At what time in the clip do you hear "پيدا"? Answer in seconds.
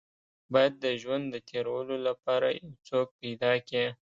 3.19-3.53